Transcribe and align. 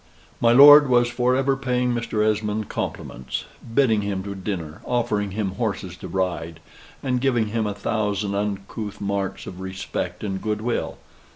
My 0.39 0.51
lord 0.51 0.89
was 0.89 1.09
for 1.09 1.35
ever 1.35 1.55
paying 1.55 1.93
Mr. 1.93 2.25
Esmond 2.27 2.69
compliments: 2.69 3.45
bidding 3.71 4.01
him 4.01 4.23
to 4.23 4.33
dinner, 4.33 4.81
offering 4.83 5.29
him 5.29 5.51
horses 5.51 5.95
to 5.97 6.07
ride, 6.07 6.59
and 7.03 7.21
giving 7.21 7.49
him 7.49 7.67
a 7.67 7.75
thousand 7.75 8.33
uncouth 8.33 8.99
marks 8.99 9.45
of 9.45 9.59
respect 9.59 10.23
and 10.23 10.41
good 10.41 10.61
will. 10.61 10.97